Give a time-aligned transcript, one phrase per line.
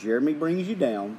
[0.00, 1.18] Jeremy brings you down,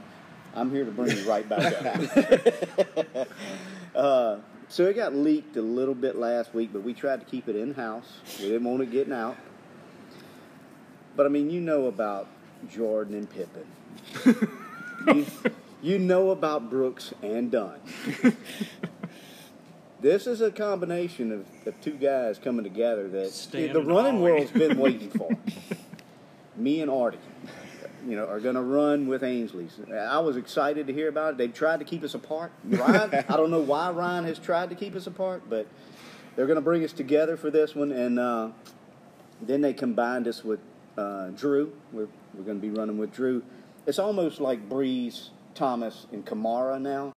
[0.56, 3.28] I'm here to bring you right back up.
[3.96, 7.48] uh, so it got leaked a little bit last week, but we tried to keep
[7.48, 8.08] it in house.
[8.40, 9.38] We didn't want it getting out.
[11.16, 12.28] But I mean, you know about
[12.70, 13.68] Jordan and Pippen.
[15.08, 15.26] you,
[15.82, 17.80] you know about Brooks and Dunn.
[20.02, 24.78] this is a combination of, of two guys coming together that the running world's been
[24.78, 25.30] waiting for.
[26.56, 27.18] Me and Artie,
[28.08, 29.80] you know, are going to run with Ainsley's.
[29.92, 31.38] I was excited to hear about it.
[31.38, 32.52] They've tried to keep us apart.
[32.64, 35.68] Ryan, I don't know why Ryan has tried to keep us apart, but
[36.36, 37.92] they're going to bring us together for this one.
[37.92, 38.50] And uh,
[39.42, 40.60] then they combined us with
[40.98, 41.74] uh, Drew.
[41.92, 43.44] We're, we're going to be running with Drew.
[43.86, 47.14] It's almost like Brees, Thomas, and Kamara now.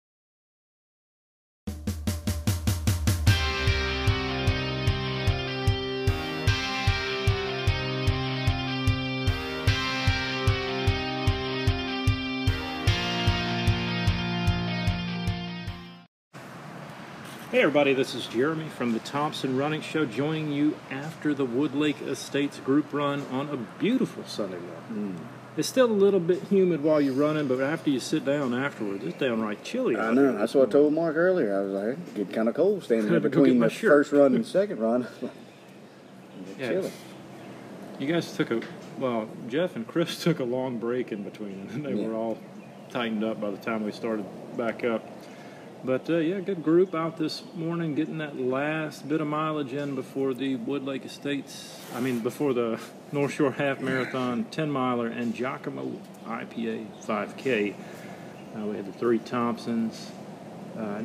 [17.54, 22.02] Hey everybody, this is Jeremy from the Thompson Running Show, joining you after the Woodlake
[22.02, 25.18] Estates group run on a beautiful Sunday morning.
[25.20, 25.24] Hmm.
[25.56, 29.06] It's still a little bit humid while you're running, but after you sit down afterwards,
[29.06, 29.96] it's downright chilly.
[29.96, 30.36] I know.
[30.36, 31.56] That's what I told Mark earlier.
[31.56, 33.74] I was like, get kind of cold standing there Had to go between my the
[33.74, 33.92] shirt.
[34.08, 35.08] first run and second run.
[36.58, 36.70] Yeah.
[36.70, 36.92] Chilly.
[38.00, 38.62] You guys took a
[38.98, 42.08] well, Jeff and Chris took a long break in between, and they Yeah.
[42.08, 42.38] were all
[42.90, 44.26] tightened up by the time we started
[44.58, 45.08] back up.
[45.86, 49.96] But uh, yeah, good group out this morning, getting that last bit of mileage in
[49.96, 51.78] before the Woodlake Estates.
[51.94, 52.80] I mean, before the
[53.12, 55.92] North Shore Half Marathon 10 miler and Giacomo
[56.26, 57.74] IPA 5K.
[58.56, 60.10] Uh, we had the three Thompsons.
[60.78, 61.02] Uh,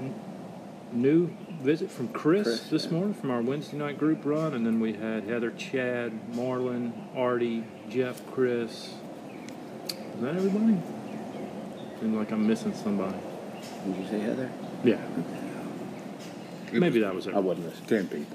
[0.92, 1.28] new
[1.60, 2.92] visit from Chris, Chris, this yeah.
[2.92, 7.64] morning from our Wednesday night group run, and then we had Heather, Chad, Marlon, Artie,
[7.90, 8.94] Jeff, Chris.
[9.88, 10.80] Is that everybody?
[12.00, 13.18] Seems like I'm missing somebody.
[13.84, 14.50] Did you say Heather?
[14.84, 15.00] Yeah.
[16.72, 17.34] Maybe that was it.
[17.34, 18.08] I wasn't listening.
[18.08, 18.26] Ten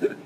[0.00, 0.16] people.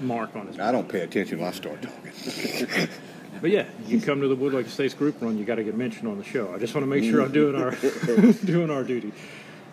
[0.00, 0.58] Mark on his.
[0.58, 2.88] I don't pay attention when I start talking.
[3.38, 6.08] But yeah, you come to the Woodlake Estates group run, you got to get mentioned
[6.08, 6.54] on the show.
[6.54, 7.70] I just want to make sure I'm doing our
[8.46, 9.12] doing our duty.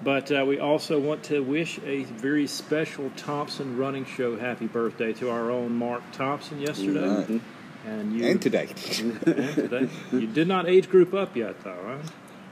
[0.04, 5.14] But uh, we also want to wish a very special Thompson Running Show happy birthday
[5.14, 7.08] to our own Mark Thompson yesterday.
[7.08, 7.42] Right.
[7.88, 8.68] And you And today.
[9.00, 9.90] and today.
[10.12, 12.04] You did not age group up yet, though, right?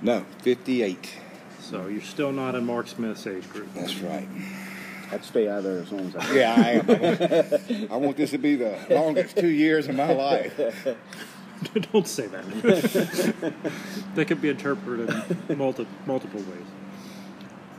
[0.02, 1.14] No, 58.
[1.72, 3.74] So you're still not in Mark Smith's age group.
[3.74, 4.28] That's right.
[5.10, 6.36] I'd stay out of there as long as I can.
[6.36, 7.88] Yeah, I am.
[7.90, 10.58] I want this to be the longest two years of my life.
[11.94, 13.54] Don't say that.
[14.16, 15.10] they could be interpreted
[15.48, 16.68] in multi, multiple ways.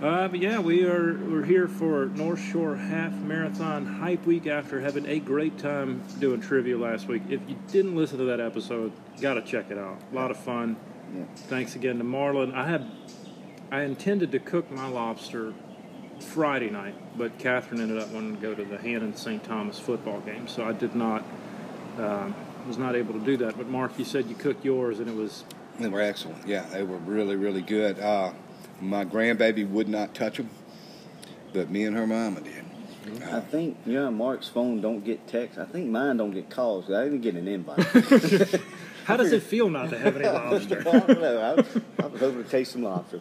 [0.01, 4.81] Uh, but yeah, we are we're here for North Shore Half Marathon Hype Week after
[4.81, 7.25] having a great time doing trivia last week.
[7.29, 10.01] If you didn't listen to that episode, got to check it out.
[10.11, 10.77] A lot of fun.
[11.15, 11.25] Yeah.
[11.35, 12.55] Thanks again to Marlon.
[12.55, 12.91] I had
[13.73, 15.55] I intended to cook my lobster
[16.21, 19.43] Friday night, but Catherine ended up wanting to go to the Hammond St.
[19.43, 21.25] Thomas football game, so I did not
[21.97, 22.35] um,
[22.69, 23.57] was not able to do that.
[23.57, 25.45] But Mark, you said you cooked yours, and it was
[25.81, 26.47] They were excellent.
[26.47, 27.99] Yeah, they were really, really good.
[27.99, 28.35] Uh,
[28.79, 30.51] my grandbaby would not touch them,
[31.55, 32.65] but me and her mama did.
[33.33, 35.59] I think yeah, Mark's phone don't get text.
[35.59, 36.91] I think mine don't get calls.
[36.91, 37.87] I didn't get an invite.
[39.05, 40.81] how does it feel not to have any lobster?
[40.89, 41.41] I don't know.
[41.41, 43.21] I, was- I was hoping to taste some lobster.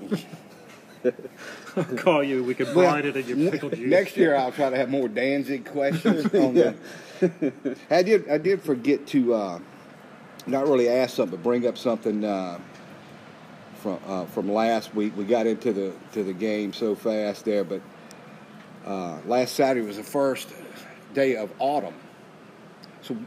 [1.75, 2.43] I'll call you.
[2.43, 3.89] We could brine it in your pickle juice.
[3.89, 6.25] Next year, I'll try to have more Danzig questions.
[6.35, 6.75] on the,
[7.89, 8.29] I did.
[8.29, 9.59] I did forget to uh,
[10.45, 12.59] not really ask something, but bring up something uh,
[13.75, 15.17] from uh, from last week.
[15.17, 17.81] We got into the to the game so fast there, but
[18.85, 20.49] uh, last Saturday was the first
[21.15, 21.95] day of autumn.
[23.01, 23.17] So,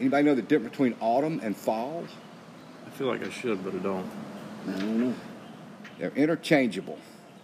[0.00, 2.04] anybody know the difference between autumn and fall?
[2.86, 4.10] I feel like I should, but I don't.
[4.68, 5.14] I don't know.
[5.98, 6.98] They're interchangeable.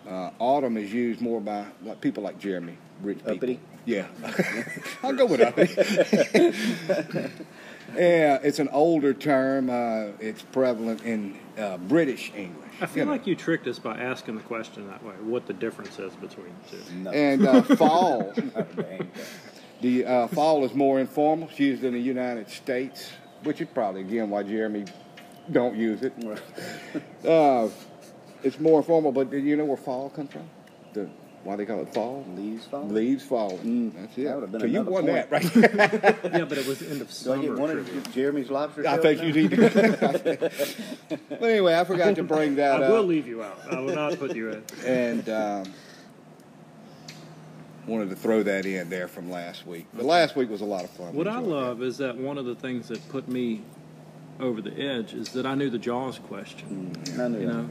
[0.09, 3.33] Uh, autumn is used more by like people like Jeremy, rich people.
[3.33, 3.61] Uppity?
[3.85, 4.07] Yeah,
[5.03, 5.75] I'll go with uppity.
[7.97, 9.71] yeah, it's an older term.
[9.71, 12.63] Uh, it's prevalent in uh, British English.
[12.81, 13.13] I feel know.
[13.13, 15.15] like you tricked us by asking the question that way.
[15.23, 16.95] What the difference is between the two?
[16.95, 17.11] No.
[17.11, 18.33] And uh, fall,
[19.83, 20.05] Not a dang thing.
[20.05, 21.49] the uh, fall is more informal.
[21.49, 23.11] It's used in the United States,
[23.45, 24.85] which is probably again why Jeremy
[25.51, 26.13] don't use it.
[27.27, 27.69] Uh,
[28.43, 30.49] it's more informal, but do you know where fall comes from?
[30.93, 31.09] The
[31.45, 32.25] why they call it fall?
[32.37, 32.87] Leaves fall.
[32.89, 33.59] Leaves fall.
[33.59, 34.25] Mm, That's it.
[34.25, 35.31] that been so you another won point.
[35.31, 35.57] that, right?
[36.33, 37.43] yeah, but it was end of Do I summer.
[37.43, 38.87] get one of Jeremy's lobster?
[38.87, 39.27] I shells think now?
[39.27, 40.51] you need to.
[41.31, 42.77] but anyway, I forgot to bring that.
[42.77, 43.59] I that will leave you out.
[43.71, 44.65] I will not put you in.
[44.87, 45.73] and um,
[47.87, 49.87] wanted to throw that in there from last week.
[49.93, 51.15] But last week was a lot of fun.
[51.15, 53.63] What I love is that one of the things that put me
[54.41, 56.93] over the edge is that I knew the Jaws question.
[57.19, 57.55] I knew You that.
[57.55, 57.69] know,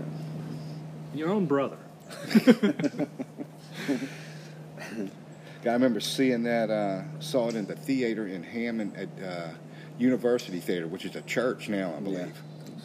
[1.13, 1.77] your own brother.
[5.63, 6.69] I remember seeing that.
[6.69, 9.49] Uh, saw it in the theater in Hammond at uh,
[9.97, 12.41] University Theater, which is a church now, I believe.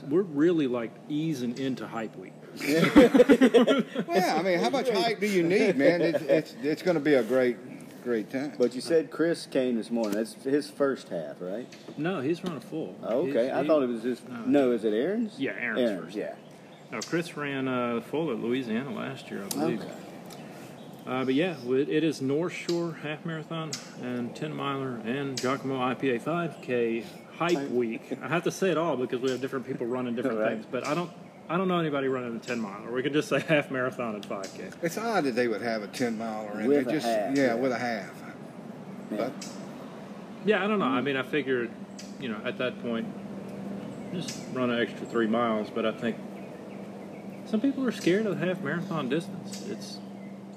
[0.08, 2.32] We're really like easing into hype week.
[4.06, 6.00] Well, yeah, I mean, how much hype do you need, man?
[6.02, 7.56] It's it's, it's going to be a great
[8.04, 8.52] great time.
[8.58, 10.14] But you said Chris came this morning.
[10.14, 11.66] That's his first half, right?
[11.98, 12.96] No, he's running full.
[13.02, 13.44] Oh, okay.
[13.44, 14.22] He's- I he- thought it was his.
[14.28, 14.36] No.
[14.46, 15.38] No, is it Aaron's?
[15.38, 16.16] Yeah, Aaron's first.
[16.16, 16.34] Yeah.
[16.92, 19.80] No, Chris ran uh, full at Louisiana last year, I believe.
[19.82, 19.90] Okay.
[21.06, 23.70] Uh, but yeah, it it is North Shore Half Marathon
[24.02, 27.04] and 10 miler and Giacomo IPA 5K
[27.38, 28.02] Hype Week.
[28.22, 30.52] I have to say it all because we have different people running different Right.
[30.54, 31.10] things, but I don't.
[31.48, 34.14] I don't know anybody running a 10 mile, or We could just say half marathon
[34.16, 34.72] and 5K.
[34.82, 36.88] It's odd that they would have a ten mile or With it.
[36.88, 37.54] a Just half, yeah, yeah.
[37.54, 38.10] with a half.
[39.10, 39.16] Yeah.
[39.16, 39.32] But
[40.44, 40.86] Yeah, I don't know.
[40.86, 41.70] I mean, I figured,
[42.20, 43.06] you know, at that point,
[44.12, 45.68] just run an extra three miles.
[45.70, 46.16] But I think
[47.46, 49.66] some people are scared of the half marathon distance.
[49.68, 49.98] It's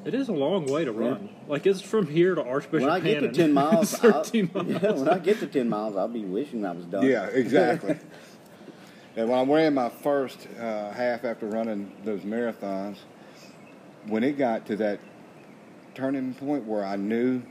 [0.06, 1.30] it is a long way to run.
[1.48, 2.88] Like it's from here to Archbishop.
[2.88, 4.68] When I get to ten miles, It's I'll, 13 miles.
[4.82, 7.04] Yeah, when I get to ten miles, I'll be wishing I was done.
[7.06, 7.98] yeah, exactly.
[9.16, 12.98] And when I ran my first uh, half after running those marathons,
[14.08, 15.00] when it got to that
[15.94, 17.42] turning point where I knew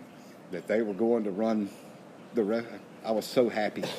[0.51, 1.69] that they were going to run
[2.35, 2.67] the rest,
[3.05, 3.85] I was so happy.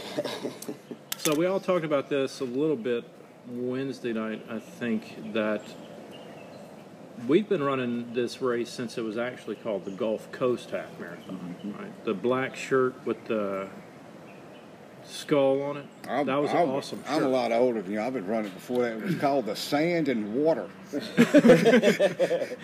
[1.20, 3.04] So we all talked about this a little bit
[3.50, 4.42] Wednesday night.
[4.50, 5.62] I think that
[7.28, 11.56] we've been running this race since it was actually called the Gulf Coast Half Marathon.
[11.78, 13.68] Right, the black shirt with the
[15.10, 15.86] skull on it.
[16.08, 17.04] I'm, that was I'm, awesome.
[17.08, 18.02] I'm a lot older than you.
[18.02, 18.98] I've been running before that.
[18.98, 20.70] It was called the Sand and Water.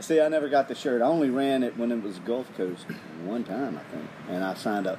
[0.00, 1.02] See, I never got the shirt.
[1.02, 2.86] I only ran it when it was Gulf Coast
[3.24, 4.98] one time, I think, and I signed up.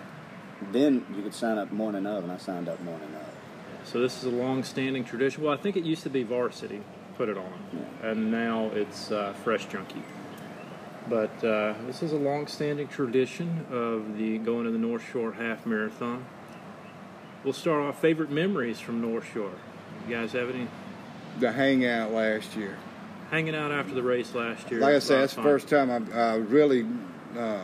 [0.72, 3.88] Then you could sign up morning of, and I signed up morning of.
[3.88, 5.44] So this is a long-standing tradition.
[5.44, 6.82] Well, I think it used to be Varsity
[7.18, 10.04] put it on, and now it's uh, Fresh Junkie.
[11.08, 15.66] But uh, this is a long-standing tradition of the going to the North Shore Half
[15.66, 16.26] Marathon.
[17.46, 19.52] We'll start off favorite memories from North Shore.
[20.10, 20.68] You guys have any
[21.40, 22.76] The hangout last year.
[23.32, 24.80] hanging out after the race last year?
[24.82, 25.98] Like I It was a said, that's the first time I
[26.34, 26.86] uh, really,
[27.38, 27.62] uh,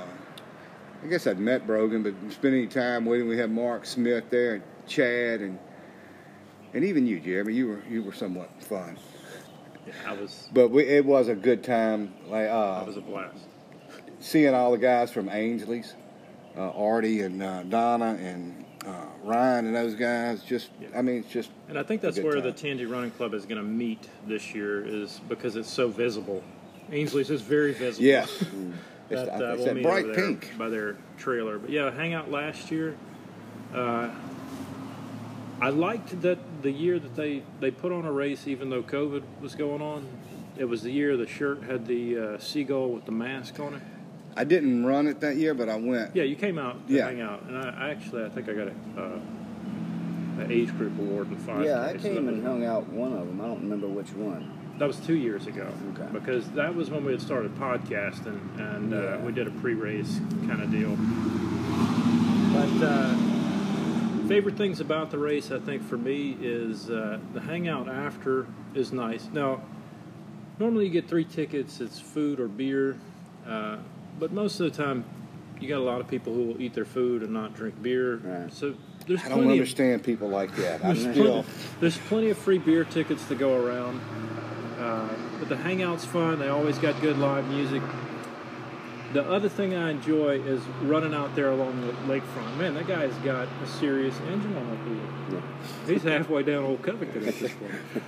[1.04, 4.54] I guess I'd met Brogan, but spending time with him, we had Mark Smith there,
[4.56, 5.58] and Chad, and
[6.74, 7.54] and even you, Jeremy.
[7.56, 8.98] You were you were somewhat fun,
[9.88, 10.48] Yeah, I was.
[10.54, 12.14] but we, it was a good time.
[12.28, 13.40] Like I uh, was a blast.
[14.20, 15.96] seeing all the guys from Ainsley's,
[16.56, 18.92] uh, Artie and uh, Donna and uh,
[19.24, 20.44] Ryan and those guys.
[20.44, 20.88] Just, Yeah.
[20.96, 22.44] I mean, it's just And I think that's where time.
[22.44, 26.44] the Tangi Running Club is going to meet this year, is because it's so visible.
[26.92, 28.06] Ainsley's is very visible.
[28.06, 28.40] yes.
[29.10, 30.58] that It's- uh, it's we'll that meet bright over there pink.
[30.58, 31.60] by their trailer.
[31.60, 32.96] But yeah, hangout last year.
[33.74, 34.10] Uh,
[35.62, 39.22] I liked that the year that they they put on a race, even though COVID
[39.42, 40.08] was going on.
[40.58, 43.82] It was the year the shirt had the uh, seagull with the mask on it.
[44.36, 46.16] I didn't run it that year, but I went.
[46.16, 47.06] Yeah, you came out to Yeah.
[47.08, 49.20] hang out, and I, I actually I think I got a uh,
[50.44, 51.66] an age group award in five.
[51.66, 53.42] Yeah, I came and hung out one of them.
[53.42, 54.50] I don't remember which one.
[54.80, 55.68] That was two years ago.
[55.94, 56.08] Okay.
[56.14, 59.18] Because that was when we had started podcasting, and uh, Yeah.
[59.20, 60.96] we did a pre-race kind of deal.
[62.54, 67.88] But uh, favorite things about the race, I think, for me is uh, the hangout
[67.90, 69.28] after is nice.
[69.34, 69.62] Now,
[70.60, 71.80] normally you get three tickets.
[71.82, 72.98] It's food or beer,
[73.48, 73.78] uh,
[74.20, 75.06] but most of the time,
[75.60, 78.18] you got a lot of people who will eat their food and not drink beer.
[78.18, 78.52] Right.
[78.52, 78.76] So
[79.08, 80.84] there's I don't plenty of understand people like that.
[80.84, 81.44] I there's still.
[81.44, 81.48] plenty,
[81.80, 84.02] there's plenty of free beer tickets to go around.
[84.80, 86.40] Uh, but the hangout's fun.
[86.40, 87.84] They always got good live music.
[89.14, 92.56] The other thing I enjoy is running out there along the lakefront.
[92.58, 95.44] Man, that guy's got a serious engine on that wheel.
[95.86, 97.74] He's halfway down Old Covington at this point.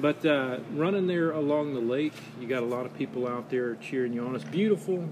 [0.00, 3.74] But uh, running there along the lake, you got a lot of people out there
[3.76, 4.36] cheering you on.
[4.36, 5.08] It's beautiful,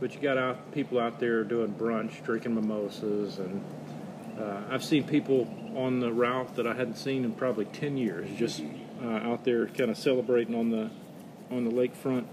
[0.00, 3.62] but you got out people out there doing brunch, drinking mimosas, and
[4.38, 8.28] uh, I've seen people on the route that I hadn't seen in probably ten years,
[8.36, 8.62] just
[9.02, 10.90] uh, out there kind of celebrating on the
[11.50, 12.26] on the lakefront.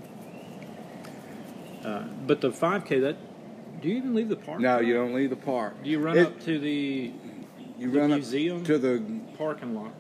[1.83, 3.15] Uh, but the 5K, that
[3.81, 4.59] do you even leave the park?
[4.59, 5.81] No, you don't leave the park.
[5.83, 7.11] Do you run It- up to the
[7.77, 8.57] You the run museum?
[8.57, 9.01] up to the
[9.37, 9.91] parking lot?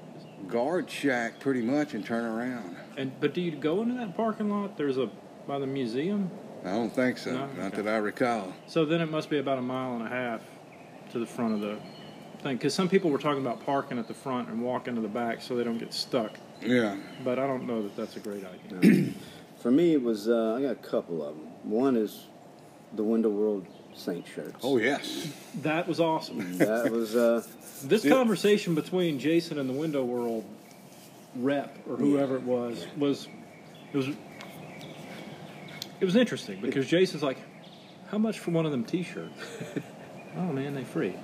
[0.47, 2.75] guard shack pretty much and turn around.
[2.95, 4.77] And but do you go into that parking lot?
[4.77, 5.09] There's a
[5.47, 6.29] by the museum.
[6.65, 7.31] I don't think so.
[7.33, 7.47] No?
[7.57, 7.81] Not Okay.
[7.83, 8.53] that I recall.
[8.67, 10.41] So then it must be about a mile and a half
[11.11, 11.77] to the front of the
[12.41, 12.57] thing.
[12.57, 15.41] Because some people were talking about parking at the front and walking to the back
[15.41, 16.31] so they don't get stuck.
[16.61, 16.97] Yeah.
[17.23, 19.13] But I don't know that that's a great idea.
[19.61, 21.45] For me, it was uh, I got a couple of them.
[21.63, 22.25] One is
[22.95, 24.57] the Window World Saint shirts.
[24.63, 25.27] Oh yes.
[25.61, 26.57] That was awesome.
[26.57, 27.43] That was uh,
[27.83, 30.45] This See- conversation between Jason and the Window World
[31.35, 33.27] rep or whoever it was was
[33.93, 34.09] it was
[35.99, 37.37] it was interesting because Jason's like,
[38.07, 39.33] "How much for one of them T-shirts?"
[40.37, 41.15] oh man, they free.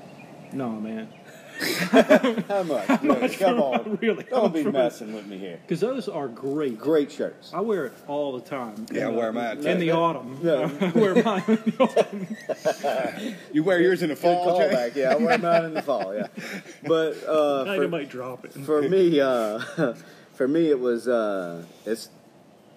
[0.51, 1.07] No man,
[1.59, 2.87] how much?
[2.89, 4.23] Yeah, come on, really?
[4.23, 5.59] don't be messing with me here.
[5.61, 6.79] Because those are great.
[6.79, 7.53] Great shirts.
[7.53, 8.85] I wear it all the time.
[8.91, 9.75] Yeah, I wear mine, in too.
[9.75, 10.39] the autumn.
[10.41, 10.69] Yeah.
[10.81, 13.35] I wear mine in the autumn.
[13.51, 14.69] You wear yours in the Good fall, Jay?
[14.69, 14.95] callback.
[14.95, 16.15] Yeah, I wear mine in the fall.
[16.15, 16.27] Yeah,
[16.85, 18.53] but uh, I for, might drop it.
[18.53, 19.59] for me, uh,
[20.33, 22.09] for me, it was uh, it's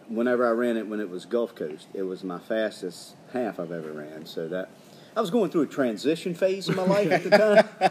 [0.08, 3.72] whenever I ran it when it was Gulf Coast, it was my fastest half I've
[3.72, 4.26] ever ran.
[4.26, 4.70] So that
[5.16, 7.30] I was going through a transition phase in my life at the
[7.80, 7.90] time.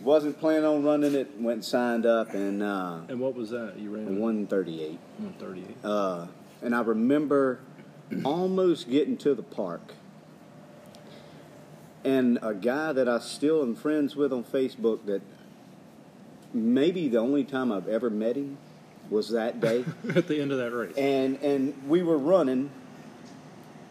[0.00, 1.38] Wasn't planning on running it.
[1.38, 3.74] Went and signed up and uh, And what was that?
[3.78, 4.98] You ran one thirty eight.
[5.18, 5.76] 138.
[5.84, 6.26] Uh,
[6.62, 7.60] and I remember
[8.24, 9.94] almost getting to the park.
[12.04, 15.20] And a guy that I still am friends with on Facebook that
[16.54, 18.56] maybe the only time I've ever met him
[19.10, 19.84] was that day.
[20.14, 20.96] At the end of that race.
[20.96, 22.70] and and we were running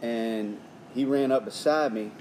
[0.01, 0.59] and
[0.93, 2.12] he ran up beside me,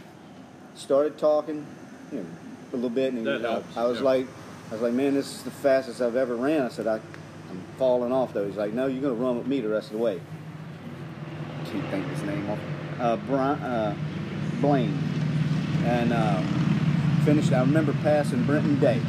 [0.74, 1.66] started talking,
[2.12, 2.26] you know,
[2.72, 4.04] a little bit and he, That I- helps, I, was yeah.
[4.04, 4.26] like
[4.68, 6.62] I was like, Man, this is the fastest I've ever ran.
[6.62, 7.00] I said, I
[7.50, 8.46] I'm falling off though.
[8.46, 10.20] He's like, No, you're gonna run with me the rest of the way.
[11.66, 12.58] Can't think his name off.
[12.98, 13.94] Uh Brian uh
[14.60, 14.96] Blaine.
[15.84, 16.42] And uh
[17.24, 19.00] finished I remember passing Brenton Day.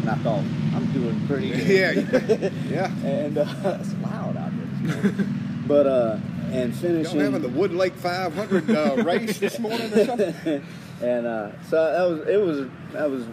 [0.00, 1.66] And I thought, I'm doing pretty good.
[1.66, 3.06] yeah, yeah.
[3.06, 5.64] And uh, it's loud out here this morning.
[5.66, 6.18] but uh,
[6.52, 7.14] and finishing.
[7.20, 10.64] Y'all having the Wood Lake 500 uh, race this morning or something?
[11.02, 13.24] and uh, so that was it was that was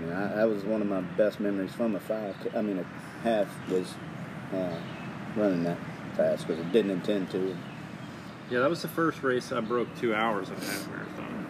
[0.00, 2.34] you know I, that was one of my best memories from a five.
[2.54, 2.84] I mean a
[3.22, 3.94] half was
[4.52, 4.76] uh,
[5.36, 5.78] running that
[6.16, 7.56] fast because I didn't intend to.
[8.50, 11.46] Yeah, that was the first race I broke two hours in a half marathon.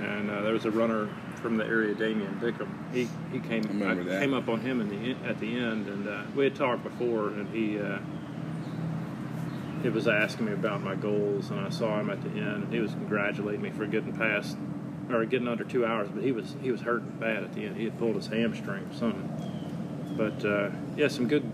[0.00, 1.08] And uh, there was a runner
[1.38, 2.68] from the area, Damian Dickham.
[2.92, 4.20] He he came I remember that.
[4.20, 7.28] came up on him in the at the end, and uh, we had talked before,
[7.28, 7.98] and he uh,
[9.82, 12.72] he was asking me about my goals, and I saw him at the end, and
[12.72, 14.56] he was congratulating me for getting past
[15.10, 17.76] or getting under two hours, but he was he was hurting bad at the end.
[17.76, 20.14] He had pulled his hamstring or something.
[20.16, 21.50] But uh, yeah, some good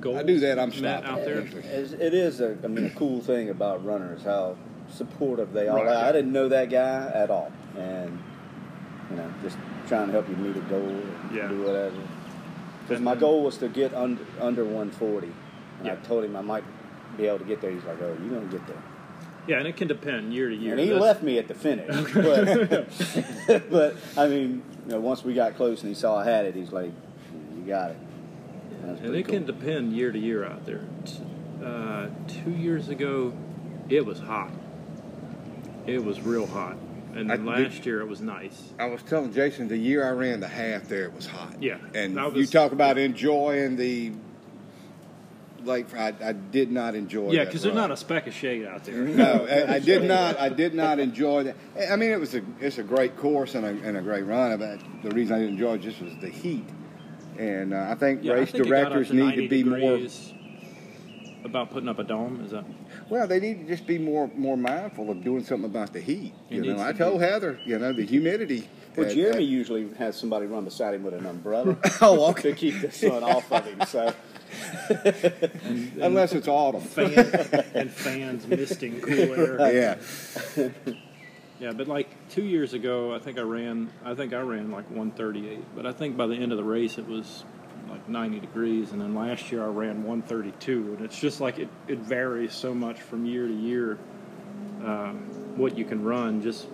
[0.00, 0.16] goals.
[0.18, 1.04] I do that, I'm met stopping.
[1.10, 1.40] out there.
[1.40, 4.56] It's- It is a I mean a cool thing about runners how
[4.90, 5.84] supportive they are.
[5.84, 5.96] Right.
[5.96, 8.18] I didn't know that guy at all, and
[9.12, 9.56] you know just
[9.88, 11.00] trying to help you meet a goal,
[11.32, 11.48] Yeah.
[11.48, 11.96] do whatever.
[12.82, 15.28] Because my goal was to get under under 140,
[15.80, 16.64] and I told him I might
[17.16, 17.70] be able to get there.
[17.70, 18.82] He's like, "Oh, you're gonna get there."
[19.46, 20.72] Yeah, and it can depend year to year.
[20.72, 21.88] And he That's- left me at the finish.
[22.14, 26.44] But, but I mean, you know, once we got close and he saw I had
[26.46, 26.90] it, he's like,
[27.56, 27.96] "You got it."
[28.84, 30.82] And And it can depend year to year out there.
[31.64, 33.32] Uh, two years ago,
[33.88, 34.50] it was hot.
[35.86, 36.76] It was real hot.
[37.14, 38.72] And I last year, it was nice.
[38.78, 41.62] I was telling Jason the year I ran the half there it was hot.
[41.62, 44.12] Yeah, And that you talk about enjoying the
[45.64, 48.84] like I, I did not enjoy Yeah, because there's not a speck of shade out
[48.84, 48.96] there.
[48.96, 50.38] no, I, I did not.
[50.38, 51.56] I did not enjoy that.
[51.90, 54.58] I mean, it was a it's a great course and a, and a great run.
[54.58, 56.68] But the reason I didn't enjoy it just was the heat.
[57.38, 59.98] And uh, I think Yeah, I race think got up directors need to be more.
[61.42, 62.64] Degrees About putting up a dome, is that?
[63.08, 66.32] Well, they need to just be more more mindful of doing something about the heat.
[66.50, 67.26] It You know, needs I to told be.
[67.26, 68.68] Heather, you know, the humidity.
[68.96, 72.50] Well, at- Jeremy at- usually has somebody run beside him with an umbrella oh, okay.
[72.50, 73.80] to keep the sun off of him.
[73.86, 74.12] So
[74.90, 75.06] And,
[75.64, 76.82] and Unless it's autumn.
[76.82, 77.14] fan,
[77.74, 79.72] and fans misting cool air.
[79.72, 80.68] Yeah.
[81.60, 83.88] Yeah, but like two years ago, I think I ran.
[84.04, 85.60] I think I ran like 138.
[85.76, 87.44] But I think by the end of the race, it was
[87.90, 88.92] like 90 degrees.
[88.92, 90.94] And then last year, I ran 132.
[90.96, 93.98] And it's just like it, it varies so much from year to year
[94.84, 95.18] um,
[95.56, 96.42] what you can run.
[96.42, 96.66] Just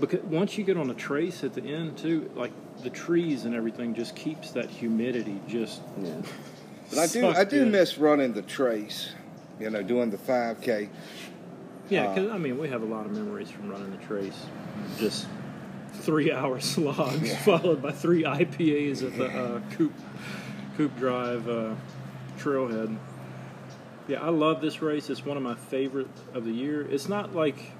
[0.00, 2.52] because once you get on a trace at the end too, like
[2.82, 5.82] the trees and everything just keeps that humidity just.
[6.00, 6.14] yeah.
[6.88, 7.72] But I do I do in.
[7.72, 9.10] miss running the trace.
[9.58, 10.88] You know, doing the 5K.
[11.88, 14.46] Yeah, Uh, because I mean, we have a lot of memories from running the trace.
[14.96, 15.26] Just
[15.96, 19.92] three hour slogs followed by three IPAs at the uh, Koop
[20.76, 21.74] Koop Drive uh,
[22.38, 22.96] Trailhead.
[24.08, 25.10] Yeah, I love this race.
[25.10, 26.82] It's one of my favorite of the year.
[26.82, 27.72] It's not like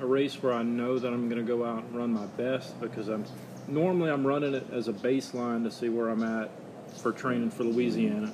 [0.00, 2.80] a race where I know that I'm going to go out and run my best
[2.80, 3.24] because I'm
[3.66, 6.50] normally I'm running it as a baseline to see where I'm at
[6.98, 8.32] for training for Louisiana,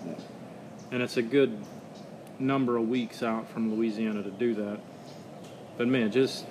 [0.92, 1.58] and it's a good
[2.38, 4.80] number of weeks out from Louisiana to do that.
[5.76, 6.46] But man, just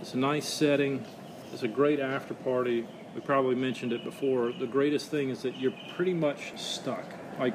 [0.00, 1.04] it's a nice setting.
[1.52, 2.86] It's a great after party.
[3.14, 4.52] We probably mentioned it before.
[4.52, 7.04] The greatest thing is that you're pretty much stuck.
[7.38, 7.54] Like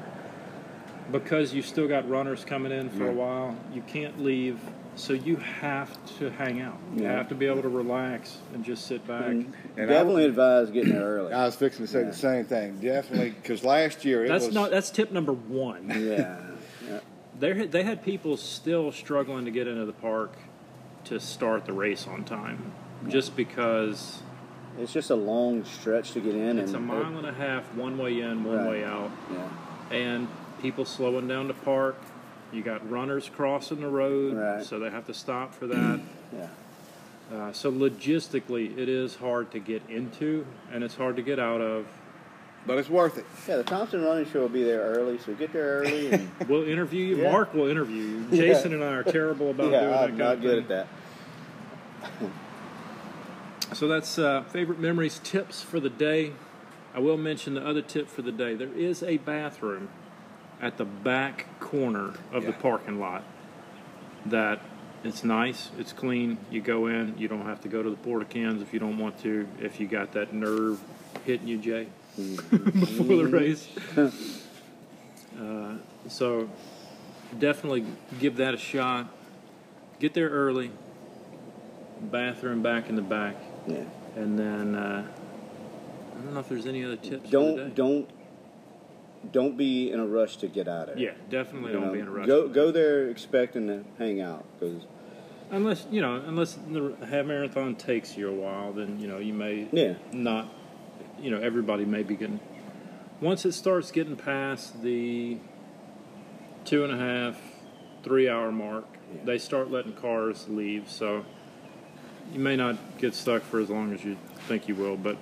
[1.12, 4.58] because you still got runners coming in for a while, you can't leave
[4.96, 6.76] So you have to hang out.
[6.94, 7.12] You Yeah.
[7.12, 9.24] have to be able to relax and just sit back.
[9.26, 9.78] Mm-hmm.
[9.80, 11.32] And Definitely I, advise getting there early.
[11.32, 12.06] I was fixing to say Yeah.
[12.10, 12.76] the same thing.
[12.80, 14.54] Definitely, because last year it That's was.
[14.54, 14.70] not.
[14.70, 15.88] That's tip number one.
[15.88, 16.40] yeah.
[16.88, 16.98] yeah.
[17.38, 20.32] They they had people still struggling to get into the park
[21.04, 22.72] to start the race on time,
[23.08, 24.20] just because
[24.78, 27.64] It's just a long stretch to get in, it's and a mile and a half
[27.74, 28.68] one way in, one Right.
[28.70, 29.96] way out, Yeah.
[29.96, 30.28] and
[30.62, 31.96] people slowing down to park.
[32.52, 34.62] You got runners crossing the road, Right.
[34.64, 36.00] so they have to stop for that.
[36.32, 36.46] Yeah.
[37.36, 41.60] Uh, so logistically, it is hard to get into, and it's hard to get out
[41.60, 41.86] of.
[42.66, 43.24] but it's worth it.
[43.48, 46.12] Yeah, the Thompson Running Show will be there early, so get there early.
[46.12, 47.16] And, We'll interview you.
[47.22, 47.32] Yeah.
[47.32, 48.26] Mark will interview you.
[48.30, 48.42] Yeah.
[48.54, 50.76] Jason and I are terrible about doing yeah, that I'm not good thing.
[50.76, 50.86] at
[52.02, 52.20] that.
[53.72, 56.32] So that's uh, favorite memories tips for the day.
[56.92, 58.54] I will mention the other tip for the day.
[58.54, 59.90] There is a bathroom
[60.60, 63.24] at the back corner of the parking lot
[64.26, 64.60] that
[65.04, 66.36] it's nice, it's clean.
[66.50, 68.98] You go in, you don't have to go to the porta cans if you don't
[68.98, 69.48] want to.
[69.60, 70.80] If you got that nerve
[71.24, 71.86] hitting you, Jay,
[72.16, 73.68] before the race.
[75.40, 75.74] uh,
[76.08, 76.50] so
[77.38, 77.86] definitely
[78.18, 79.08] give that a shot.
[80.00, 80.70] Get there early.
[82.00, 83.36] Bathroom back in the back.
[83.66, 83.84] Yeah.
[84.16, 85.06] And then uh,
[86.12, 87.30] I don't know if there's any other tips.
[87.30, 88.08] Don't don't
[89.32, 91.00] don't be in a rush to get out of it.
[91.00, 92.26] Yeah, definitely You don't know, be in a rush.
[92.26, 94.82] Go go there expecting to hang out because
[95.50, 99.34] unless you know, unless the half marathon takes you a while, then you know you
[99.34, 100.48] may yeah not.
[101.20, 102.40] You know, everybody may be getting.
[103.20, 105.36] Once it starts getting past the
[106.64, 107.38] two and a half,
[108.02, 109.20] three hour mark, Yeah.
[109.26, 110.88] they start letting cars leave.
[110.88, 111.26] So
[112.32, 114.16] you may not get stuck for as long as you
[114.48, 115.16] think you will, but.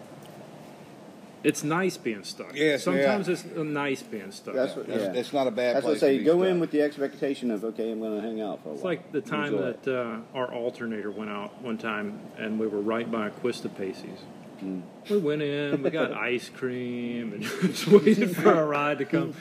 [1.44, 2.54] It's nice being stuck.
[2.56, 3.34] Yes, Sometimes yeah.
[3.34, 4.54] it's nice being stuck.
[4.54, 5.12] That's what- That's, Yeah.
[5.12, 6.12] that's not a bad that's what I say.
[6.14, 8.70] to be Go in with the expectation of okay, I'm going to hang out for
[8.70, 8.92] a It's while.
[8.94, 12.80] like the time Enjoy that uh, our alternator went out one time, and we were
[12.80, 14.18] right by Quista Pacey's.
[14.62, 14.82] Mm.
[15.08, 19.32] We went in, we got ice cream, and just waited for our ride to come.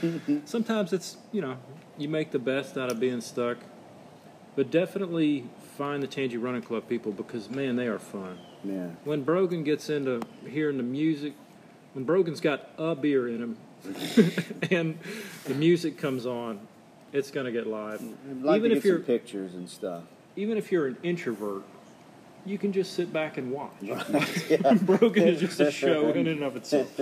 [0.45, 1.57] Sometimes it's you know
[1.97, 3.57] you make the best out of being stuck,
[4.57, 5.45] but definitely
[5.77, 8.39] find the Tangi Running Club people because man, they are fun.
[8.63, 8.87] yeah.
[9.05, 11.33] When Brogan gets into hearing the music,
[11.93, 13.57] when Brogan's got a beer in him,
[14.71, 14.97] and
[15.45, 16.59] the music comes on,
[17.13, 18.01] it's gonna get live.
[18.41, 20.03] Like Even to if you're pictures and stuff.
[20.35, 21.61] even if you're an introvert,
[22.43, 23.71] you can just sit back and watch.
[24.81, 26.99] Brogan is just a show in and of itself.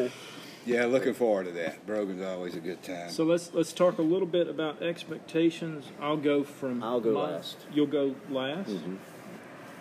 [0.65, 1.85] Yeah, looking forward to that.
[1.85, 3.09] Brogan's always a good time.
[3.11, 5.85] So let's let's talk a little bit about expectations.
[6.01, 6.81] I'll go from.
[6.83, 7.57] I'll go my- last.
[7.73, 8.71] You'll go last.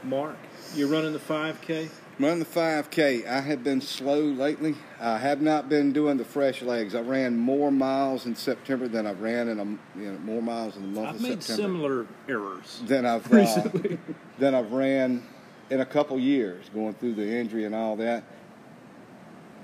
[0.03, 0.37] Mark,
[0.75, 1.89] you're running the 5K.
[2.21, 3.27] Run the 5K.
[3.27, 4.75] I have been slow lately.
[5.01, 6.95] I have not been doing the fresh legs.
[6.95, 9.65] I ran more miles in September than I've ran in a
[9.99, 12.83] you know more miles in the month I've of made similar errors.
[12.85, 13.99] than I've uh, Recently.
[14.39, 15.23] than I've ran
[15.71, 18.25] in a couple years, going through the injury and all that.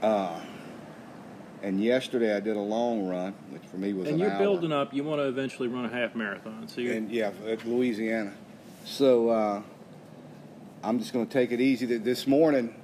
[0.02, 0.40] Uh,
[1.62, 4.38] and yesterday I did a long run, which for me was And an you're hour.
[4.38, 4.94] building up.
[4.94, 6.66] You want to eventually run a half marathon.
[6.68, 8.32] So you're, and yeah, at Louisiana.
[8.84, 9.62] So uh,
[10.82, 11.86] I'm just going to take it easy.
[11.86, 12.74] Th- This morning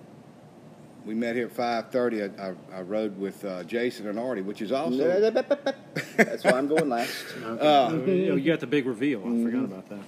[1.04, 1.56] we met here at
[1.92, 2.38] 5:30.
[2.38, 4.96] I, I, I rode with uh, Jason and Artie, which is also
[6.16, 7.12] That's why I'm going last.
[7.42, 7.66] okay.
[7.66, 9.20] uh, you, know, you got the big reveal.
[9.20, 9.44] I Mm-hmm.
[9.44, 9.98] forgot about that.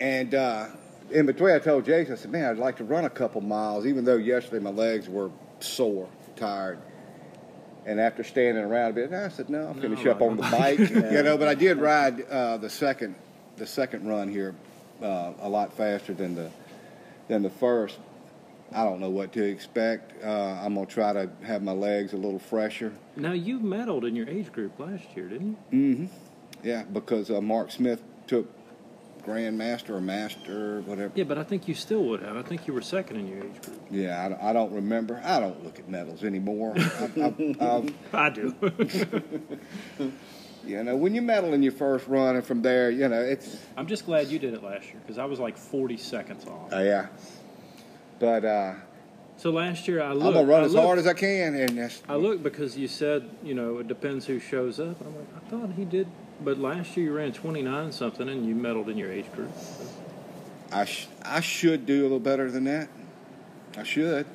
[0.00, 0.66] and uh,
[1.10, 3.86] in between I told Jason, I said, "Man, I'd like to run a couple miles,
[3.86, 6.78] even though yesterday my legs were sore, tired."
[7.86, 10.36] And after standing around a bit, I said, "No, I'll No, finish I'll up on
[10.36, 13.14] the bike." You know, but I did ride uh, the second
[13.56, 14.54] the second run here
[15.02, 16.50] uh, a lot faster than the
[17.28, 17.98] than the first.
[18.72, 20.22] I don't know what to expect.
[20.22, 20.28] Uh,
[20.62, 22.92] I'm gonna try to have my legs a little fresher.
[23.16, 25.78] Now you medaled in your age group last year, didn't you?
[25.78, 26.06] Mm-hmm.
[26.62, 28.46] Yeah, because uh, Mark Smith took
[29.20, 31.12] Grandmaster or Master, whatever.
[31.14, 32.36] Yeah, but I think you still would have.
[32.36, 33.80] I think you were second in your age group.
[33.90, 35.20] Yeah, I, don't- I don't remember.
[35.24, 36.74] I don't look at medals anymore.
[36.76, 37.84] I, I,
[38.26, 38.54] I, do.
[40.66, 43.56] you know, when you medal in your first run, and from there, you know, it's
[43.76, 46.72] I'm just glad you did it last year because I was like 40 seconds off.
[46.72, 47.06] uh, yeah.
[48.18, 48.74] But uh,
[49.38, 50.18] So last year I looked.
[50.20, 50.34] I'm looked.
[50.36, 52.88] gonna run I as looked, hard as I can, and that's, I looked because you
[52.88, 55.00] said you know it depends who shows up.
[55.00, 56.06] I'm like I thought he did,
[56.42, 59.50] but last year you ran 29 something and you medaled in your age group.
[60.72, 62.88] I sh- I should do a little better than that.
[63.76, 64.26] I should.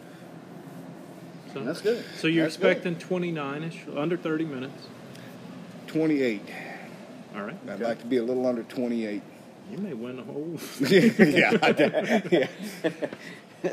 [1.54, 2.04] So, That's good.
[2.18, 4.88] So you're That's expecting 29ish, under 30 minutes.
[5.88, 6.42] 28.
[7.36, 7.58] All right.
[7.70, 9.22] I'd like to be a little under 28.
[9.72, 10.60] You may win the whole.
[10.90, 12.48] yeah,
[13.64, 13.72] yeah.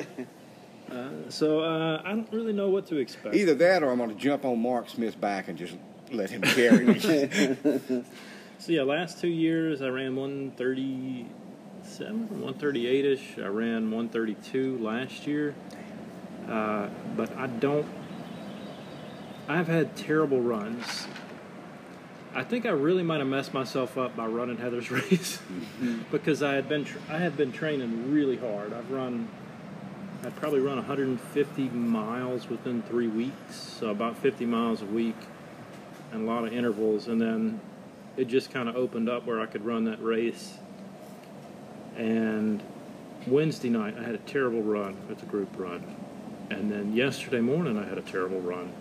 [1.29, 3.35] so uh, I don't really know what to expect.
[3.35, 5.75] Either that, or I'm going to jump on Mark Smith's back and just
[6.13, 8.05] let him carry me.
[8.63, 13.39] So yeah, last two years I ran 137, 138 ish.
[13.39, 15.57] I ran 132 last year.
[16.49, 17.89] Uh, but I don't.
[19.49, 21.09] I've had terrible runs.
[22.37, 25.41] I think I really might have messed myself up by running Heather's race
[26.13, 28.73] because I had been tr- I had been training really hard.
[28.73, 29.29] I've run
[30.25, 35.17] I'd probably run 150 miles within three weeks, so about 50 miles a week,
[36.13, 37.09] and a lot of intervals.
[37.09, 37.61] And then
[38.17, 40.55] it just kind of opened up where I could run that race.
[41.97, 42.63] And
[43.27, 45.83] Wednesday night I had a terrible run with the group run,
[46.51, 48.73] and then yesterday morning I had a terrible run.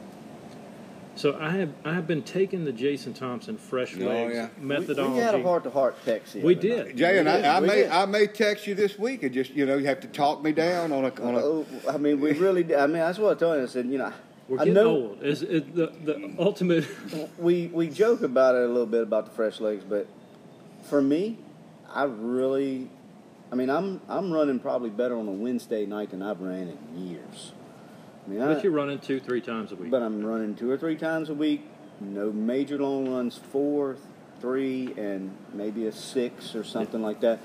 [1.17, 4.47] So I have I have been taking the Jason Thompson fresh Oh, legs yeah.
[4.57, 5.11] methodology.
[5.11, 6.35] We, we had a heart to heart text.
[6.35, 6.85] We did.
[6.87, 6.95] night.
[6.95, 7.89] Jay, and We did, I, I may did.
[7.91, 10.53] I may text you this week and just you know you have to talk me
[10.53, 11.39] down on a on a.
[11.39, 12.63] Oh, I mean, we really.
[12.63, 12.77] Did.
[12.77, 13.63] I mean, that's what I told you.
[13.63, 14.13] I said, you know,
[14.51, 15.23] We're I know old.
[15.23, 16.85] Is it the the ultimate?
[17.37, 20.07] we we joke about it a little bit about the fresh legs, but
[20.89, 21.37] for me,
[21.89, 22.89] I really,
[23.49, 27.07] I mean, I'm I'm running probably better on a Wednesday night than I've ran in
[27.07, 27.53] years.
[28.25, 29.89] I mean, I, But you're running two, three times a week.
[29.89, 31.61] but I'm running two or three times a week.
[32.01, 33.95] No major long runs, four,
[34.41, 37.39] three, and maybe a six or something like that.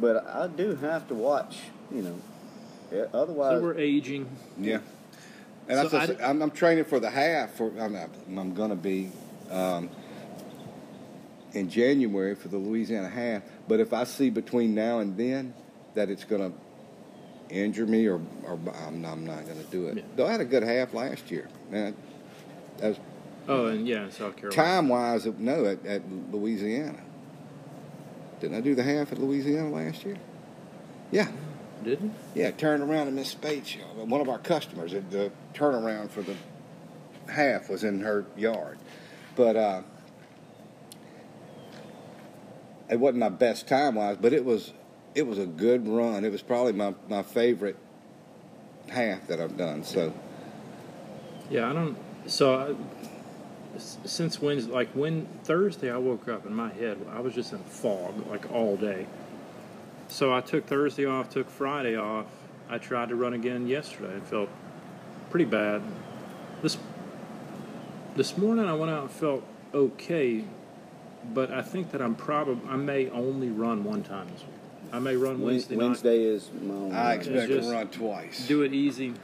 [0.00, 1.58] But I do have to watch,
[1.92, 3.08] you know.
[3.14, 4.28] Otherwise, so we're aging.
[4.58, 4.78] Yeah.
[5.68, 7.52] And So that's I just, d- I'm, I'm training for the half.
[7.52, 7.96] For I'm,
[8.38, 9.10] I'm going to be
[9.50, 9.90] um,
[11.52, 13.42] in January for the Louisiana half.
[13.66, 15.54] But if I see between now and then
[15.94, 19.96] that it's going to injure me, or, or I'm, I'm not going to do it.
[19.96, 20.02] Yeah.
[20.16, 21.48] Though I had a good half last year.
[21.70, 21.96] Man,
[22.78, 22.98] that was
[23.48, 24.62] Oh, and yeah, in South Carolina.
[24.62, 25.24] time wise.
[25.38, 26.02] No, at, at
[26.32, 26.98] Louisiana.
[28.40, 30.16] Didn't I do the half at Louisiana last year?
[31.12, 31.28] Yeah.
[31.84, 32.14] Didn't?
[32.34, 36.34] Yeah, turned around and Miss Spates, one of our customers, the- turnaround for the
[37.30, 38.78] half was in her yard.
[39.34, 39.82] But uh,
[42.88, 44.72] it wasn't my best time wise, but it was
[45.14, 46.24] it was a good run.
[46.24, 47.76] It was probably my, my favorite
[48.88, 49.82] half that I've done.
[49.82, 50.12] So
[51.50, 51.96] Yeah, I don't.
[52.26, 57.34] So, I, since Wednesday, like when Thursday, I woke up in my head, I was
[57.34, 59.06] just in fog like all day.
[60.08, 62.26] So I took Thursday off, took Friday off.
[62.68, 64.16] I tried to run again yesterday.
[64.16, 64.48] It felt
[65.30, 65.82] pretty bad.
[66.62, 66.78] This
[68.16, 70.44] this morning I went out and felt okay,
[71.34, 74.50] but I think that I'm probably I may only run one time this week.
[74.92, 78.46] I may run Wednesday, Wednesday, is my only I expect to run twice.
[78.46, 79.14] Do it easy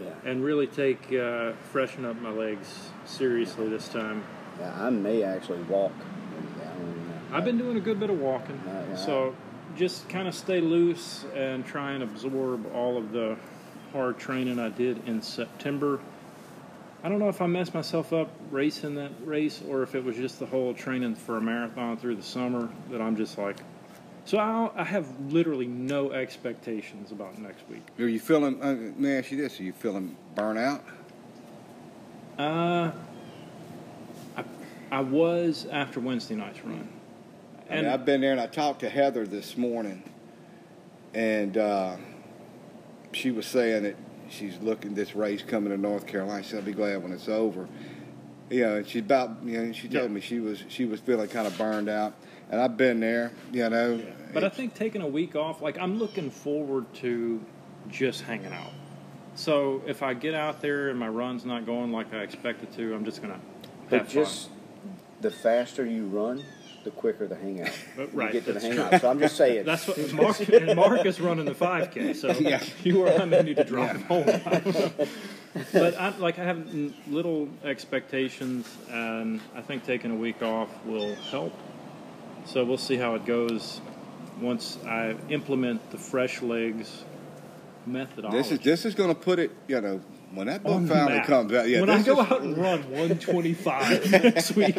[0.00, 0.10] Yeah.
[0.24, 4.24] and really take uh, freshen up my legs seriously this time.
[4.58, 5.92] Yeah, I may actually walk.
[5.92, 7.36] I don't even know.
[7.36, 8.96] I've been doing a good bit of walking, Yeah, yeah.
[8.96, 9.34] so
[9.76, 13.36] just kind of stay loose and try and absorb all of the
[13.92, 16.00] hard training I did in September.
[17.04, 20.16] I don't know if I messed myself up racing that race or if it was
[20.16, 23.58] just the whole training for a marathon through the summer that I'm just like.
[24.24, 27.82] So I, I have literally no expectations about next week.
[28.00, 28.60] Are you feeling?
[28.60, 30.80] Uh, let me ask you this: Are you feeling burnout?
[32.36, 32.90] Uh,
[34.36, 34.44] I,
[34.90, 36.88] I was after Wednesday night's run.
[37.70, 40.02] I mean, I've been there and I talked to Heather this morning,
[41.14, 41.96] and uh,
[43.12, 43.96] she was saying that
[44.28, 46.42] she's looking this race coming to North Carolina.
[46.42, 47.68] She'll be glad when it's over.
[48.50, 49.42] You know, and she's about.
[49.44, 50.14] You know, she told Yeah.
[50.14, 52.14] me she was she was feeling kind of burned out,
[52.50, 53.32] and I've been there.
[53.52, 54.00] You know,
[54.32, 57.44] But I think taking a week off, like I'm looking forward to
[57.90, 58.70] just hanging out.
[59.34, 62.94] So if I get out there and my run's not going like I expected to,
[62.94, 63.40] I'm just gonna
[63.90, 64.50] But have just
[65.20, 66.44] the faster you run,
[66.86, 67.72] the quicker the hangout.
[67.96, 69.00] But, You right, get to the hangout.
[69.00, 69.64] So I'm just saying.
[69.66, 72.62] That's what Mark and Mark is running the 5K, so Yeah.
[72.84, 74.24] you are I may need to drop home.
[75.72, 76.72] but I, like I have
[77.08, 81.52] little expectations, and I think taking a week off will help.
[82.44, 83.80] So we'll see how it goes
[84.40, 87.02] once I implement the fresh legs
[87.84, 88.38] methodology.
[88.38, 89.50] this is this is going to put it.
[89.66, 90.00] You know,
[90.36, 91.26] when that book finally map.
[91.26, 91.68] comes out.
[91.68, 94.76] Yeah, when I go out and run 125 next week.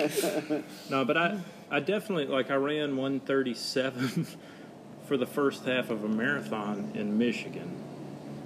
[0.89, 1.39] No, but I,
[1.69, 4.27] I definitely like I ran 137
[5.07, 7.75] for the first half of a marathon in Michigan,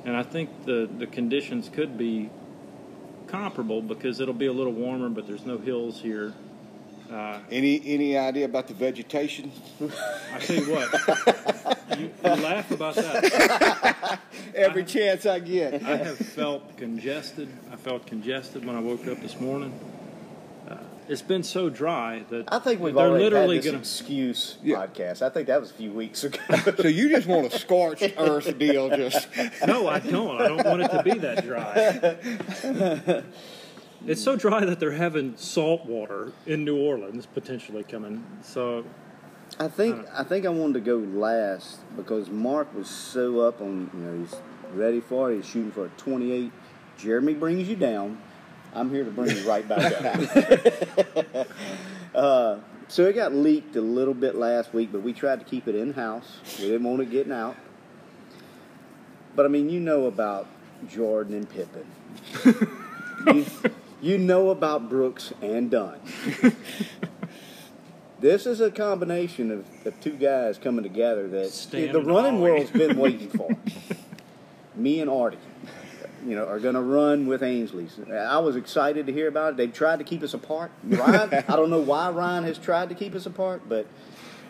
[0.05, 2.29] and I think the the conditions could be
[3.27, 6.33] comparable because it'll be a little warmer, but there's no hills here.
[7.11, 9.51] Uh, Any any idea about the vegetation?
[10.33, 10.89] I tell you what,
[11.99, 14.19] you, you laugh about that.
[14.55, 15.83] Every chance I get.
[15.83, 17.49] I have felt congested.
[17.71, 19.77] I felt congested when I woke up this morning.
[20.69, 20.77] Uh,
[21.07, 23.79] it's been so dry that I think we've they're already literally had this gonna.
[23.79, 24.77] excuse Yeah.
[24.85, 25.21] podcast.
[25.21, 26.39] I think that was a few weeks ago.
[26.77, 29.27] So you just want a scorched earth deal, just
[29.65, 30.39] No, I don't.
[30.41, 33.25] I don't want it to be that dry.
[34.07, 38.25] It's so dry that they're having salt water in New Orleans potentially coming.
[38.41, 38.83] So
[39.61, 43.91] I think I think I wanted to go last because Mark was so up on
[43.93, 44.35] you know he's
[44.73, 45.35] ready for it.
[45.35, 46.51] He's shooting for a 28.
[46.97, 48.19] Jeremy brings you down.
[48.73, 51.47] I'm here to bring you right back up.
[52.15, 55.67] uh, so it got leaked a little bit last week, but we tried to keep
[55.67, 56.39] it in house.
[56.57, 57.55] We didn't want it getting out.
[59.35, 60.47] But I mean, you know about
[60.87, 61.85] Jordan and Pippen.
[63.27, 63.45] you,
[64.01, 65.99] you know about Brooks and Dunn.
[68.21, 72.41] this is a combination of, of two guys coming together that the running Ollie.
[72.41, 73.49] world's been waiting for.
[74.75, 75.37] Me and Artie,
[76.25, 77.99] you know, are going to run with Ainsley's.
[78.09, 79.57] I was excited to hear about it.
[79.57, 80.71] They've tried to keep us apart.
[80.83, 83.87] Ryan, I don't know why Ryan has tried to keep us apart, but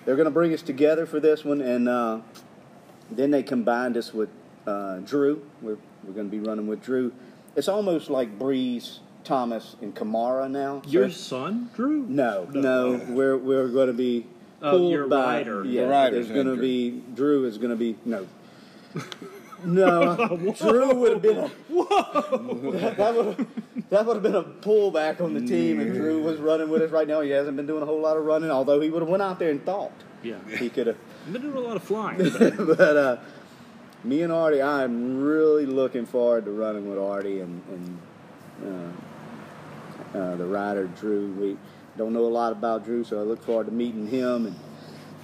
[0.06, 1.62] they're going to bring us together for this one.
[1.62, 2.20] And uh,
[3.10, 4.30] then they combined us with
[4.68, 5.46] uh, Drew.
[5.62, 7.14] We're, we're going to be running with Drew.
[7.56, 10.82] It's almost like Brees, Thomas, and Kamara now.
[10.88, 12.06] Your it's- son, Drew?
[12.08, 14.26] no, no, we're we're going to be
[14.64, 15.38] Oh, pulled your by.
[15.38, 15.66] rider.
[15.66, 16.62] Yeah, The rider's there's going to Drew.
[16.62, 18.28] be Drew is going to be no.
[19.64, 20.16] No,
[20.58, 23.48] Drew would have been a that would
[23.92, 26.90] that would have been a pullback on the team if Drew was running with us
[26.90, 27.22] right now.
[27.22, 29.38] He hasn't been doing a whole lot of running, although he would have went out
[29.38, 29.92] there and thought
[30.24, 30.38] Yeah.
[30.58, 30.98] he could have.
[31.28, 32.18] I've been doing a lot of flying.
[32.18, 33.18] but but uh,
[34.04, 37.98] me and Artie, I'm really looking forward to running with Artie and, and
[38.66, 38.92] uh,
[40.14, 41.32] uh, the rider Drew.
[41.34, 41.58] We
[41.98, 44.46] don't know a lot about Drew, so I look forward to meeting him.
[44.48, 44.56] And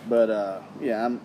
[0.09, 1.21] but uh, yeah, I'm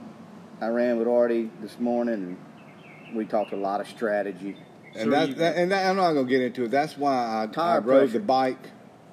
[0.61, 4.57] I ran with Artie this morning, and we talked a lot of strategy.
[4.95, 6.71] And So that, that and that, I'm not gonna get into it.
[6.71, 8.71] That's why I, I rode the bike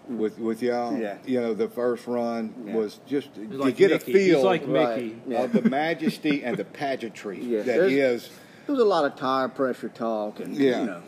[0.08, 0.98] with with y'all.
[0.98, 1.18] Yeah.
[1.26, 2.76] You know, the first run Yeah.
[2.76, 4.12] was just to like get Mickey.
[4.12, 5.16] a feel He's like Right.
[5.28, 5.44] Yeah.
[5.44, 7.58] of the majesty and the pageantry Yeah.
[7.60, 8.30] that There's- is.
[8.66, 10.82] There was a lot of tire pressure talk, and Yeah.
[10.82, 11.02] you know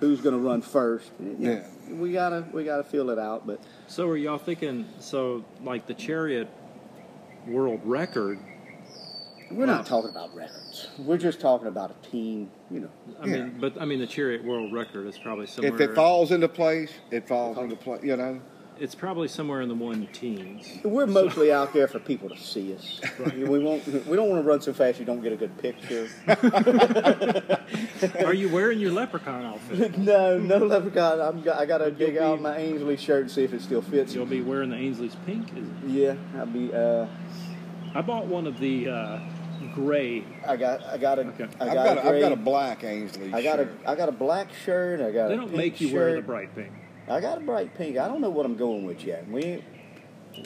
[0.00, 1.10] who's going to run first.
[1.20, 1.66] You know, Yeah.
[1.92, 3.60] We gotta we gotta feel it out, but.
[3.86, 4.86] So are y'all thinking?
[4.98, 6.48] So like the chariot
[7.46, 8.38] world record?
[9.50, 10.88] We're not talking about records.
[10.98, 12.90] We're just talking about a team, you know.
[13.20, 13.32] I Yeah.
[13.44, 15.74] mean, but I mean the chariot world record is probably somewhere.
[15.74, 18.04] If it falls into place, it falls into place.
[18.04, 18.40] You know.
[18.80, 20.78] It's probably somewhere in the one teens.
[20.82, 23.00] We're mostly out there for people to see us.
[23.36, 23.86] We won't.
[24.06, 26.08] We don't want to run so fast you don't get a good picture.
[28.24, 29.98] Are you wearing your leprechaun outfit?
[29.98, 31.20] no, no leprechaun.
[31.20, 33.60] I'm, I got to You'll dig out be- my Ainsley shirt and see if it
[33.60, 34.14] still fits.
[34.14, 35.48] You'll be wearing the Ainsley's pink.
[35.56, 35.74] Is it?
[35.86, 36.72] Yeah, I'll be.
[36.72, 37.06] Uh,
[37.94, 39.20] I bought one of the uh,
[39.74, 40.24] gray.
[40.48, 40.82] I got.
[40.84, 41.22] I got a.
[41.28, 41.48] Okay.
[41.60, 42.20] I I've got, got a a, I've gray.
[42.20, 43.32] got a black Ainsley.
[43.34, 43.64] I got a.
[43.64, 43.74] shirt.
[43.86, 45.00] I got a black shirt.
[45.00, 45.28] I got.
[45.28, 45.96] They a don't pink make you shirt.
[45.96, 46.72] wear the bright pink.
[47.10, 47.98] I got a bright pink.
[47.98, 49.28] I don't know what I'm going with yet.
[49.28, 49.64] We ain't.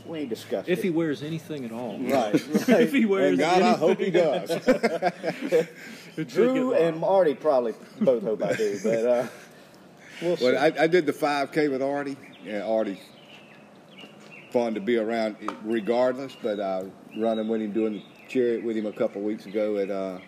[0.06, 0.84] We ain't discussed If it.
[0.84, 1.98] he wears anything at all.
[1.98, 2.32] Right,
[2.68, 2.80] right.
[2.80, 4.50] if he wears And God, I hope he does.
[6.32, 9.26] Drew and Marty probably both hope I do, but uh,
[10.22, 10.44] we'll see.
[10.44, 12.16] But I, I did the 5K with Artie.
[12.42, 12.98] Yeah, Artie's
[14.50, 16.34] fun to be around regardless.
[16.42, 16.84] But uh,
[17.18, 20.18] running with him, doing the chariot with him a couple weeks ago at uh,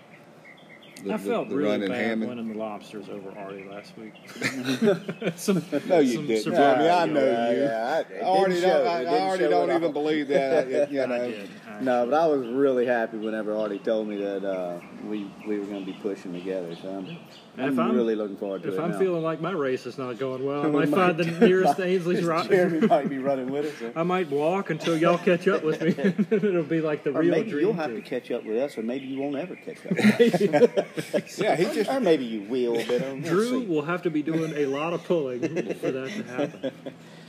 [1.05, 2.29] the, I felt the really run in bad Hammond.
[2.31, 4.15] winning the lobsters over Artie last week.
[5.37, 6.43] some, No, you some didn't.
[6.43, 7.59] surprise- Jeremy, I know yeah, you.
[7.63, 8.61] yeah, I- it didn't Artie, show.
[8.69, 9.93] don't, I, didn't I already don't even all.
[9.93, 10.67] believe that.
[10.89, 11.51] I- you I did.
[11.69, 15.59] I- No, but I was really happy whenever Artie told me that uh, we we
[15.59, 16.75] were going to be pushing together.
[16.77, 18.77] So I'm, And if I'm, I'm- really looking forward to If it.
[18.79, 18.99] If I'm now.
[18.99, 22.49] feeling like my race is not going well, I might find the nearest Ainsley's rock.
[22.49, 23.93] Jeremy might be running with us.
[23.95, 25.89] I might walk until y'all catch up with me.
[26.37, 28.77] It'll be like the Or real maybe dream you'll have to catch up with us,
[28.79, 29.93] or maybe you won't ever catch up.
[29.93, 31.39] with us.
[31.39, 33.67] Yeah, he just or maybe you will, but um, we'll Drew see.
[33.67, 35.41] will have to be doing a lot of pulling
[35.75, 36.73] for that to happen.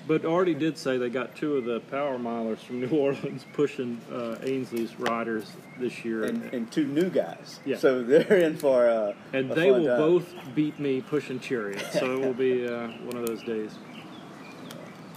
[0.08, 4.00] But Artie did say they got two of the power milers from New Orleans pushing
[4.12, 7.60] uh, Ainsley's riders this year, and, and two new guys.
[7.66, 7.78] Yeah.
[7.78, 8.86] So they're in for.
[8.88, 9.16] a.
[9.34, 9.98] and a they will time.
[9.98, 11.86] both beat me pushing chariot.
[11.92, 13.72] So it will be uh, one of those days.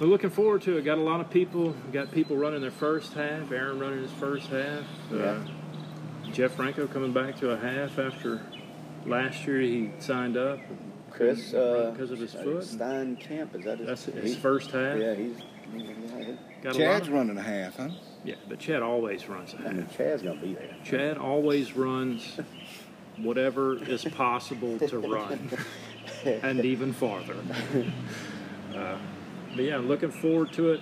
[0.00, 0.82] We're looking forward to it.
[0.84, 1.74] Got a lot of people.
[1.92, 3.52] Got people running their first half.
[3.52, 4.84] Aaron running his first half.
[5.12, 5.46] Uh, Yeah.
[6.32, 8.40] Jeff Franco coming back to a half after
[9.04, 10.58] last year he signed up.
[11.10, 12.64] Chris uh, because of his foot.
[12.64, 13.86] Stein Camp is that his?
[13.86, 14.98] That's his he- first half.
[14.98, 15.36] Yeah, he's.
[15.74, 17.88] yeah, Got a lot Chad's of- running a half, huh?
[18.24, 19.72] Yeah, but Chad always runs a I half.
[19.74, 20.76] mean, Chad's gonna be there.
[20.84, 22.38] Chad always runs
[23.18, 25.50] whatever is possible to run,
[26.24, 27.36] and even farther.
[28.74, 28.96] Uh,
[29.54, 30.80] but yeah, looking forward to it,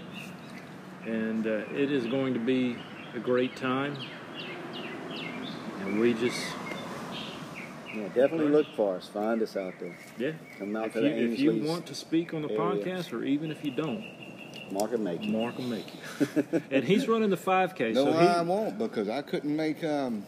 [1.06, 2.76] and uh, it is going to be
[3.14, 3.96] a great time.
[5.80, 6.38] And we just,
[8.02, 9.08] Yeah, definitely look for us.
[9.08, 9.96] Find us out there.
[10.18, 10.32] yeah.
[10.58, 12.58] Come out If to you, the if you want to speak on the area.
[12.60, 14.04] podcast, or even if you don't,
[14.70, 15.32] Market Making.
[15.32, 16.60] Mark will make you.
[16.70, 20.24] and he's running the 5K, No, so I he, won't because I couldn't make um,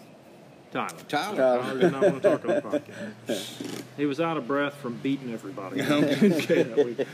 [0.72, 0.88] Tyler.
[1.08, 1.36] Tyler.
[1.36, 1.62] Tyler.
[1.62, 3.82] Tyler did not want to talk on the podcast.
[3.96, 5.80] He was out of breath from beating everybody.
[5.82, 7.06] Okay, that week.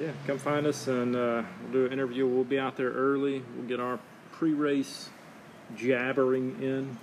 [0.00, 2.26] Yeah, come find us and uh, we'll do an interview.
[2.26, 3.42] We'll be out there early.
[3.56, 4.00] We'll get our
[4.32, 5.08] pre-race
[5.76, 6.98] jabbering in.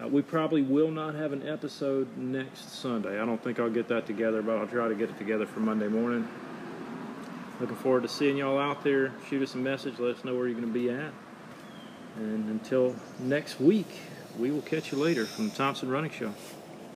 [0.00, 3.20] Uh, we probably will not have an episode next Sunday.
[3.20, 5.60] I don't think I'll get that together, but I'll try to get it together for
[5.60, 6.26] Monday morning.
[7.60, 9.12] Looking forward to seeing y'all out there.
[9.28, 9.98] Shoot us a message.
[9.98, 11.12] Let us know where you're going to be at.
[12.16, 13.88] And until next week,
[14.38, 16.32] we will catch you later from the Thompson Running Show.